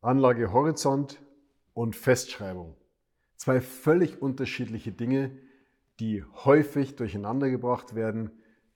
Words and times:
Anlagehorizont 0.00 1.20
und 1.74 1.96
Festschreibung. 1.96 2.76
Zwei 3.36 3.60
völlig 3.60 4.22
unterschiedliche 4.22 4.92
Dinge, 4.92 5.36
die 5.98 6.22
häufig 6.22 6.94
durcheinandergebracht 6.94 7.96
werden. 7.96 8.30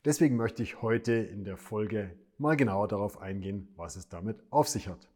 Deswegen 0.05 0.37
möchte 0.37 0.65
ich 0.65 0.83
heute 0.83 1.13
in 1.13 1.45
der 1.45 1.57
Folge 1.57 2.19
mal 2.39 2.57
genauer 2.57 2.89
darauf 2.89 3.21
eingehen, 3.21 3.73
was 3.77 3.95
es 3.95 4.09
damit 4.09 4.43
auf 4.51 4.69
sich 4.69 4.89
hat. 4.89 5.13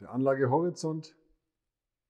Der 0.00 0.12
Anlagehorizont 0.12 1.16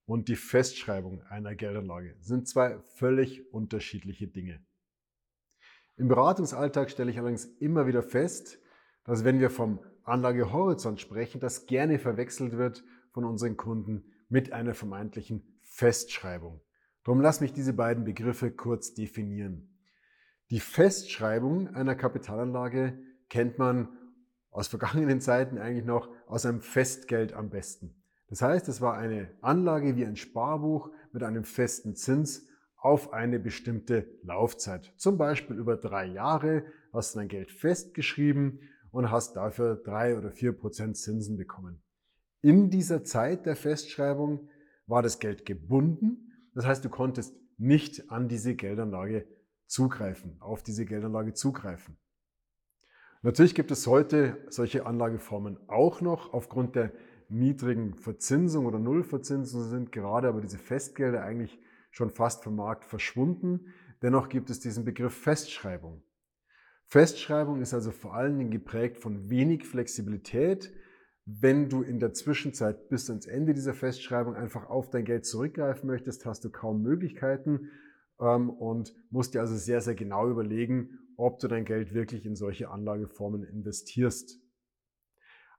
und 0.04 0.28
die 0.28 0.36
Festschreibung 0.36 1.22
einer 1.22 1.54
Geldanlage 1.54 2.16
sind 2.20 2.48
zwei 2.48 2.78
völlig 2.96 3.50
unterschiedliche 3.52 4.28
Dinge. 4.28 4.62
Im 5.96 6.08
Beratungsalltag 6.08 6.90
stelle 6.90 7.10
ich 7.10 7.18
allerdings 7.18 7.46
immer 7.60 7.86
wieder 7.86 8.02
fest, 8.02 8.58
dass 9.04 9.24
wenn 9.24 9.40
wir 9.40 9.50
vom 9.50 9.80
Anlagehorizont 10.10 11.00
sprechen, 11.00 11.40
das 11.40 11.66
gerne 11.66 11.98
verwechselt 11.98 12.56
wird 12.56 12.84
von 13.12 13.24
unseren 13.24 13.56
Kunden 13.56 14.04
mit 14.28 14.52
einer 14.52 14.74
vermeintlichen 14.74 15.58
Festschreibung. 15.62 16.60
Darum 17.04 17.20
lass 17.20 17.40
mich 17.40 17.52
diese 17.52 17.72
beiden 17.72 18.04
Begriffe 18.04 18.50
kurz 18.50 18.94
definieren. 18.94 19.76
Die 20.50 20.60
Festschreibung 20.60 21.68
einer 21.68 21.94
Kapitalanlage 21.94 22.98
kennt 23.28 23.58
man 23.58 23.88
aus 24.50 24.68
vergangenen 24.68 25.20
Zeiten 25.20 25.58
eigentlich 25.58 25.86
noch 25.86 26.08
aus 26.26 26.44
einem 26.44 26.60
Festgeld 26.60 27.32
am 27.32 27.50
besten. 27.50 27.94
Das 28.28 28.42
heißt, 28.42 28.68
es 28.68 28.80
war 28.80 28.96
eine 28.96 29.30
Anlage 29.40 29.96
wie 29.96 30.04
ein 30.04 30.16
Sparbuch 30.16 30.90
mit 31.12 31.22
einem 31.22 31.44
festen 31.44 31.94
Zins 31.96 32.46
auf 32.76 33.12
eine 33.12 33.38
bestimmte 33.38 34.06
Laufzeit. 34.22 34.92
Zum 34.96 35.18
Beispiel 35.18 35.56
über 35.56 35.76
drei 35.76 36.06
Jahre 36.06 36.64
hast 36.92 37.14
du 37.14 37.18
dein 37.18 37.28
Geld 37.28 37.50
festgeschrieben 37.50 38.60
und 38.92 39.10
hast 39.10 39.36
dafür 39.36 39.76
drei 39.76 40.16
oder 40.16 40.30
vier 40.30 40.52
Prozent 40.52 40.96
Zinsen 40.96 41.36
bekommen. 41.36 41.82
In 42.42 42.70
dieser 42.70 43.04
Zeit 43.04 43.46
der 43.46 43.56
Festschreibung 43.56 44.48
war 44.86 45.02
das 45.02 45.18
Geld 45.18 45.44
gebunden. 45.44 46.32
Das 46.54 46.66
heißt, 46.66 46.84
du 46.84 46.88
konntest 46.88 47.34
nicht 47.58 48.10
an 48.10 48.28
diese 48.28 48.54
Geldanlage 48.54 49.26
zugreifen, 49.66 50.36
auf 50.40 50.62
diese 50.62 50.84
Geldanlage 50.84 51.34
zugreifen. 51.34 51.98
Natürlich 53.22 53.54
gibt 53.54 53.70
es 53.70 53.86
heute 53.86 54.38
solche 54.48 54.86
Anlageformen 54.86 55.58
auch 55.68 56.00
noch. 56.00 56.32
Aufgrund 56.32 56.74
der 56.74 56.92
niedrigen 57.28 57.94
Verzinsung 57.94 58.64
oder 58.64 58.78
Nullverzinsung 58.78 59.68
sind 59.68 59.92
gerade 59.92 60.28
aber 60.28 60.40
diese 60.40 60.58
Festgelder 60.58 61.22
eigentlich 61.22 61.58
schon 61.90 62.10
fast 62.10 62.42
vom 62.42 62.56
Markt 62.56 62.84
verschwunden. 62.84 63.66
Dennoch 64.02 64.30
gibt 64.30 64.48
es 64.48 64.60
diesen 64.60 64.84
Begriff 64.86 65.14
Festschreibung. 65.14 66.02
Festschreibung 66.90 67.62
ist 67.62 67.72
also 67.72 67.92
vor 67.92 68.14
allen 68.14 68.36
Dingen 68.36 68.50
geprägt 68.50 68.98
von 68.98 69.30
wenig 69.30 69.64
Flexibilität. 69.64 70.72
Wenn 71.24 71.68
du 71.68 71.82
in 71.82 72.00
der 72.00 72.14
Zwischenzeit 72.14 72.88
bis 72.88 73.08
ans 73.08 73.26
Ende 73.26 73.54
dieser 73.54 73.74
Festschreibung 73.74 74.34
einfach 74.34 74.68
auf 74.68 74.90
dein 74.90 75.04
Geld 75.04 75.24
zurückgreifen 75.24 75.86
möchtest, 75.86 76.26
hast 76.26 76.44
du 76.44 76.50
kaum 76.50 76.82
Möglichkeiten 76.82 77.70
ähm, 78.20 78.50
und 78.50 78.92
musst 79.10 79.34
dir 79.34 79.40
also 79.40 79.54
sehr, 79.54 79.80
sehr 79.80 79.94
genau 79.94 80.28
überlegen, 80.28 80.98
ob 81.16 81.38
du 81.38 81.46
dein 81.46 81.64
Geld 81.64 81.94
wirklich 81.94 82.26
in 82.26 82.34
solche 82.34 82.70
Anlageformen 82.70 83.44
investierst. 83.44 84.40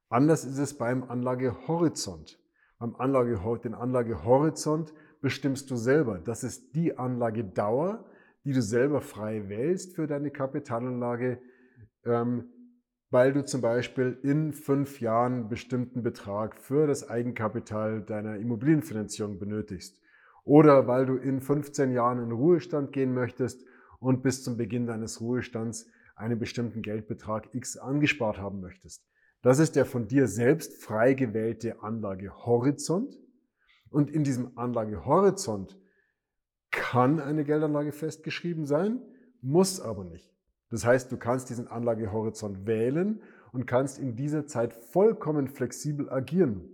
Anders 0.09 0.43
ist 0.43 0.57
es 0.57 0.77
beim 0.77 1.03
Anlagehorizont. 1.03 2.41
Beim 2.77 2.93
Anlage, 2.97 3.39
den 3.63 3.73
Anlagehorizont 3.73 4.93
bestimmst 5.21 5.71
du 5.71 5.77
selber. 5.77 6.19
Das 6.19 6.43
ist 6.43 6.75
die 6.75 6.97
Anlagedauer, 6.97 8.11
die 8.43 8.53
du 8.53 8.61
selber 8.61 9.01
frei 9.01 9.49
wählst 9.49 9.95
für 9.95 10.07
deine 10.07 10.31
Kapitalanlage, 10.31 11.39
ähm, 12.05 12.45
weil 13.09 13.33
du 13.33 13.43
zum 13.43 13.61
Beispiel 13.61 14.17
in 14.23 14.53
fünf 14.53 15.01
Jahren 15.01 15.33
einen 15.33 15.49
bestimmten 15.49 16.01
Betrag 16.01 16.57
für 16.57 16.87
das 16.87 17.09
Eigenkapital 17.09 18.01
deiner 18.01 18.37
Immobilienfinanzierung 18.37 19.37
benötigst. 19.37 20.01
Oder 20.43 20.87
weil 20.87 21.05
du 21.05 21.17
in 21.17 21.41
15 21.41 21.91
Jahren 21.91 22.23
in 22.23 22.31
Ruhestand 22.31 22.93
gehen 22.93 23.13
möchtest 23.13 23.63
und 23.99 24.23
bis 24.23 24.43
zum 24.43 24.57
Beginn 24.57 24.87
deines 24.87 25.21
Ruhestands 25.21 25.87
einen 26.15 26.39
bestimmten 26.39 26.81
Geldbetrag 26.81 27.53
X 27.53 27.77
angespart 27.77 28.37
haben 28.37 28.61
möchtest. 28.61 29.05
Das 29.41 29.59
ist 29.59 29.75
der 29.75 29.85
von 29.85 30.07
dir 30.07 30.27
selbst 30.27 30.83
frei 30.83 31.13
gewählte 31.13 31.81
Anlagehorizont. 31.81 33.17
Und 33.89 34.09
in 34.09 34.23
diesem 34.23 34.57
Anlagehorizont 34.57 35.77
kann 36.91 37.21
eine 37.21 37.45
Geldanlage 37.45 37.93
festgeschrieben 37.93 38.65
sein, 38.65 39.01
muss 39.41 39.79
aber 39.79 40.03
nicht. 40.03 40.35
Das 40.69 40.85
heißt, 40.85 41.09
du 41.09 41.15
kannst 41.15 41.49
diesen 41.49 41.69
Anlagehorizont 41.69 42.67
wählen 42.67 43.23
und 43.53 43.65
kannst 43.65 43.97
in 43.97 44.17
dieser 44.17 44.45
Zeit 44.45 44.73
vollkommen 44.73 45.47
flexibel 45.47 46.09
agieren. 46.09 46.69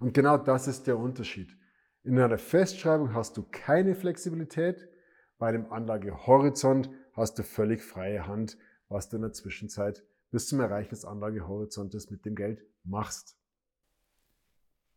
Und 0.00 0.14
genau 0.14 0.38
das 0.38 0.68
ist 0.68 0.86
der 0.86 0.96
Unterschied. 0.98 1.54
In 2.02 2.18
einer 2.18 2.38
Festschreibung 2.38 3.12
hast 3.12 3.36
du 3.36 3.42
keine 3.42 3.94
Flexibilität, 3.94 4.88
bei 5.36 5.52
dem 5.52 5.70
Anlagehorizont 5.70 6.88
hast 7.12 7.38
du 7.38 7.42
völlig 7.42 7.82
freie 7.82 8.26
Hand, 8.26 8.56
was 8.88 9.10
du 9.10 9.16
in 9.16 9.22
der 9.22 9.34
Zwischenzeit 9.34 10.02
bis 10.30 10.48
zum 10.48 10.60
Erreichen 10.60 10.88
des 10.88 11.04
Anlagehorizontes 11.04 12.10
mit 12.10 12.24
dem 12.24 12.36
Geld 12.36 12.64
machst. 12.84 13.36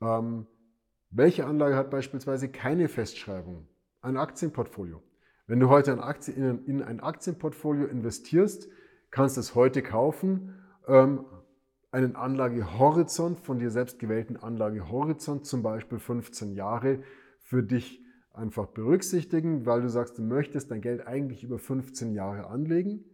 Ähm, 0.00 0.46
welche 1.16 1.46
Anlage 1.46 1.76
hat 1.76 1.90
beispielsweise 1.90 2.48
keine 2.48 2.88
Festschreibung? 2.88 3.68
Ein 4.00 4.16
Aktienportfolio. 4.16 5.00
Wenn 5.46 5.60
du 5.60 5.68
heute 5.68 5.92
in 5.92 6.82
ein 6.82 7.00
Aktienportfolio 7.00 7.86
investierst, 7.86 8.68
kannst 9.10 9.36
du 9.36 9.40
es 9.40 9.54
heute 9.54 9.82
kaufen. 9.82 10.54
Ähm, 10.88 11.24
einen 11.92 12.16
Anlagehorizont 12.16 13.38
von 13.38 13.60
dir 13.60 13.70
selbst 13.70 14.00
gewählten 14.00 14.36
Anlagehorizont, 14.36 15.46
zum 15.46 15.62
Beispiel 15.62 16.00
15 16.00 16.54
Jahre, 16.54 16.98
für 17.38 17.62
dich 17.62 18.02
einfach 18.32 18.66
berücksichtigen, 18.66 19.64
weil 19.64 19.82
du 19.82 19.88
sagst, 19.88 20.18
du 20.18 20.22
möchtest 20.22 20.72
dein 20.72 20.80
Geld 20.80 21.06
eigentlich 21.06 21.44
über 21.44 21.60
15 21.60 22.12
Jahre 22.12 22.48
anlegen, 22.48 23.04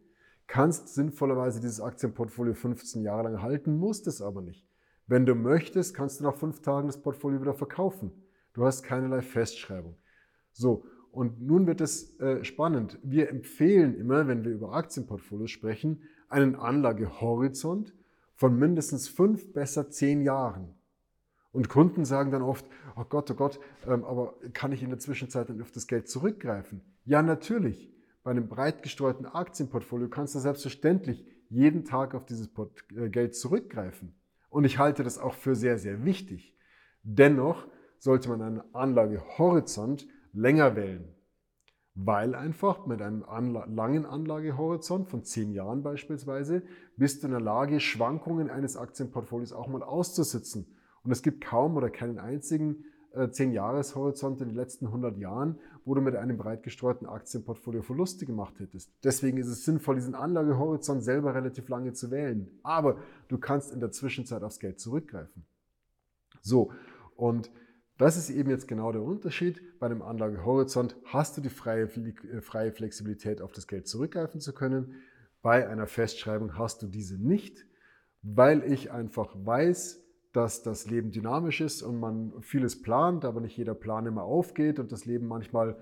kannst 0.46 0.94
sinnvollerweise 0.94 1.60
dieses 1.60 1.82
Aktienportfolio 1.82 2.54
15 2.54 3.02
Jahre 3.02 3.24
lang 3.24 3.42
halten, 3.42 3.76
musst 3.76 4.06
es 4.06 4.22
aber 4.22 4.40
nicht. 4.40 4.69
Wenn 5.10 5.26
du 5.26 5.34
möchtest, 5.34 5.92
kannst 5.92 6.20
du 6.20 6.24
nach 6.24 6.36
fünf 6.36 6.62
Tagen 6.62 6.86
das 6.86 7.02
Portfolio 7.02 7.40
wieder 7.40 7.52
verkaufen. 7.52 8.12
Du 8.52 8.64
hast 8.64 8.84
keinerlei 8.84 9.22
Festschreibung. 9.22 9.96
So, 10.52 10.84
und 11.10 11.42
nun 11.42 11.66
wird 11.66 11.80
es 11.80 12.16
äh, 12.20 12.44
spannend. 12.44 12.96
Wir 13.02 13.28
empfehlen 13.28 13.96
immer, 13.96 14.28
wenn 14.28 14.44
wir 14.44 14.52
über 14.52 14.72
Aktienportfolios 14.72 15.50
sprechen, 15.50 16.02
einen 16.28 16.54
Anlagehorizont 16.54 17.92
von 18.36 18.56
mindestens 18.56 19.08
fünf, 19.08 19.52
besser 19.52 19.90
zehn 19.90 20.22
Jahren. 20.22 20.76
Und 21.50 21.68
Kunden 21.68 22.04
sagen 22.04 22.30
dann 22.30 22.42
oft, 22.42 22.64
oh 22.94 23.02
Gott, 23.02 23.32
oh 23.32 23.34
Gott, 23.34 23.58
ähm, 23.88 24.04
aber 24.04 24.36
kann 24.52 24.70
ich 24.70 24.84
in 24.84 24.90
der 24.90 25.00
Zwischenzeit 25.00 25.48
dann 25.48 25.60
auf 25.60 25.72
das 25.72 25.88
Geld 25.88 26.08
zurückgreifen? 26.08 26.82
Ja, 27.04 27.20
natürlich. 27.20 27.92
Bei 28.22 28.30
einem 28.30 28.46
breit 28.46 28.84
gestreuten 28.84 29.26
Aktienportfolio 29.26 30.08
kannst 30.08 30.36
du 30.36 30.38
selbstverständlich 30.38 31.26
jeden 31.48 31.84
Tag 31.84 32.14
auf 32.14 32.26
dieses 32.26 32.48
äh, 32.94 33.08
Geld 33.08 33.34
zurückgreifen. 33.34 34.14
Und 34.50 34.64
ich 34.64 34.78
halte 34.78 35.02
das 35.02 35.18
auch 35.18 35.34
für 35.34 35.54
sehr, 35.54 35.78
sehr 35.78 36.04
wichtig. 36.04 36.56
Dennoch 37.02 37.66
sollte 37.98 38.28
man 38.28 38.42
einen 38.42 38.74
Anlagehorizont 38.74 40.06
länger 40.32 40.76
wählen, 40.76 41.14
weil 41.94 42.34
einfach 42.34 42.86
mit 42.86 43.00
einem 43.00 43.22
Anla 43.22 43.64
langen 43.66 44.06
Anlagehorizont 44.06 45.08
von 45.08 45.24
zehn 45.24 45.52
Jahren 45.52 45.82
beispielsweise 45.82 46.62
bist 46.96 47.22
du 47.22 47.28
in 47.28 47.32
der 47.32 47.40
Lage, 47.40 47.80
Schwankungen 47.80 48.50
eines 48.50 48.76
Aktienportfolios 48.76 49.52
auch 49.52 49.68
mal 49.68 49.82
auszusitzen 49.82 50.76
und 51.02 51.10
es 51.10 51.22
gibt 51.22 51.42
kaum 51.42 51.76
oder 51.76 51.90
keinen 51.90 52.18
einzigen 52.18 52.84
äh, 53.14 53.24
10-Jahres-Horizont 53.24 54.40
in 54.40 54.48
den 54.48 54.56
letzten 54.56 54.86
100 54.86 55.18
Jahren, 55.18 55.58
wo 55.84 55.94
du 55.94 56.00
mit 56.00 56.16
einem 56.16 56.36
breit 56.36 56.62
gestreuten 56.62 57.06
Aktienportfolio 57.06 57.82
Verluste 57.82 58.26
gemacht 58.26 58.58
hättest. 58.58 58.90
Deswegen 59.04 59.38
ist 59.38 59.48
es 59.48 59.64
sinnvoll, 59.64 59.96
diesen 59.96 60.14
Anlagehorizont 60.14 61.02
selber 61.02 61.34
relativ 61.34 61.68
lange 61.68 61.92
zu 61.92 62.10
wählen. 62.10 62.48
Aber 62.62 62.98
du 63.28 63.38
kannst 63.38 63.72
in 63.72 63.80
der 63.80 63.90
Zwischenzeit 63.90 64.42
aufs 64.42 64.60
Geld 64.60 64.80
zurückgreifen. 64.80 65.44
So, 66.42 66.72
und 67.16 67.50
das 67.98 68.16
ist 68.16 68.30
eben 68.30 68.48
jetzt 68.48 68.66
genau 68.66 68.92
der 68.92 69.02
Unterschied. 69.02 69.60
Bei 69.78 69.86
einem 69.86 70.00
Anlagehorizont 70.00 70.96
hast 71.04 71.36
du 71.36 71.42
die 71.42 71.50
freie, 71.50 71.84
äh, 71.84 72.40
freie 72.40 72.72
Flexibilität, 72.72 73.42
auf 73.42 73.52
das 73.52 73.66
Geld 73.66 73.88
zurückgreifen 73.88 74.40
zu 74.40 74.54
können. 74.54 74.94
Bei 75.42 75.68
einer 75.68 75.86
Festschreibung 75.86 76.56
hast 76.56 76.80
du 76.82 76.86
diese 76.86 77.18
nicht, 77.18 77.66
weil 78.22 78.62
ich 78.64 78.90
einfach 78.90 79.34
weiß, 79.34 80.02
dass 80.32 80.62
das 80.62 80.88
Leben 80.88 81.10
dynamisch 81.10 81.60
ist 81.60 81.82
und 81.82 81.98
man 81.98 82.32
vieles 82.40 82.82
plant, 82.82 83.24
aber 83.24 83.40
nicht 83.40 83.56
jeder 83.56 83.74
Plan 83.74 84.06
immer 84.06 84.22
aufgeht 84.22 84.78
und 84.78 84.92
das 84.92 85.04
Leben 85.04 85.26
manchmal 85.26 85.76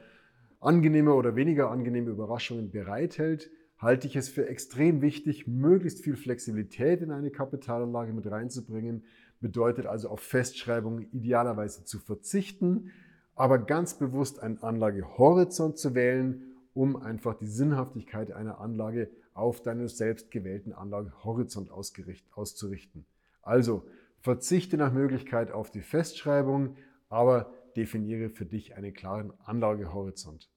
angenehme 0.61 1.15
oder 1.15 1.37
weniger 1.37 1.71
angenehme 1.71 2.11
Überraschungen 2.11 2.71
bereithält, 2.71 3.51
halte 3.79 4.07
ich 4.07 4.17
es 4.17 4.29
für 4.29 4.49
extrem 4.49 5.03
wichtig, 5.03 5.47
möglichst 5.47 6.03
viel 6.03 6.17
Flexibilität 6.17 7.01
in 7.01 7.11
eine 7.13 7.31
Kapitalanlage 7.31 8.13
mit 8.13 8.29
reinzubringen. 8.29 9.05
Bedeutet 9.41 9.87
also 9.87 10.09
auf 10.09 10.21
Festschreibungen 10.21 11.09
idealerweise 11.13 11.85
zu 11.85 12.01
verzichten, 12.01 12.91
aber 13.37 13.59
ganz 13.59 13.95
bewusst 13.95 14.41
einen 14.41 14.59
Anlagehorizont 14.59 15.79
zu 15.79 15.95
wählen, 15.95 16.43
um 16.75 16.97
einfach 16.97 17.35
die 17.35 17.47
Sinnhaftigkeit 17.47 18.33
einer 18.33 18.61
Anlage 18.61 19.11
auf 19.33 19.63
deinen 19.63 19.87
selbst 19.87 20.33
gewählten 20.33 20.73
Anlagehorizont 20.73 21.71
auszurichten. 21.71 23.05
Also 23.43 23.85
Verzichte 24.29 24.77
nach 24.77 24.93
Möglichkeit 24.93 25.53
auf 25.53 25.71
die 25.71 25.81
Festschreibung, 25.81 26.77
aber 27.09 27.51
definiere 27.77 28.29
für 28.29 28.45
dich 28.45 28.77
einen 28.77 28.93
klaren 28.93 29.33
Anlagehorizont. 29.47 30.51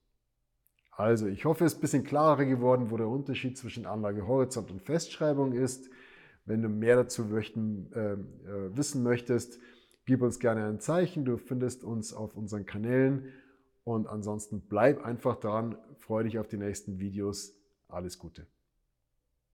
Also, 0.92 1.28
ich 1.28 1.46
hoffe, 1.46 1.64
es 1.64 1.72
ist 1.72 1.78
ein 1.78 1.82
bisschen 1.82 2.04
klarer 2.04 2.44
geworden, 2.44 2.92
wo 2.92 2.98
der 2.98 3.08
Unterschied 3.08 3.58
zwischen 3.58 3.86
Anlagehorizont 3.86 4.72
und 4.72 4.82
Festschreibung 4.82 5.54
ist. 5.54 5.90
Wenn 6.44 6.62
du 6.62 6.68
mehr 6.68 6.98
dazu 6.98 7.24
möchten, 7.24 7.90
äh, 7.94 8.12
äh, 8.12 8.76
wissen 8.76 9.04
möchtest, 9.04 9.58
gib 10.06 10.22
uns 10.22 10.42
gerne 10.42 10.66
ein 10.66 10.82
Zeichen. 10.82 11.24
Du 11.24 11.38
findest 11.38 11.86
uns 11.86 12.12
auf 12.12 12.36
unseren 12.36 12.66
Kanälen. 12.66 13.32
Und 13.86 14.06
ansonsten 14.06 14.68
bleib 14.68 15.02
einfach 15.06 15.38
dran, 15.40 15.78
freue 15.96 16.26
dich 16.26 16.40
auf 16.40 16.50
die 16.50 16.58
nächsten 16.58 17.00
Videos. 17.00 17.56
Alles 17.88 18.20
Gute. 18.20 18.48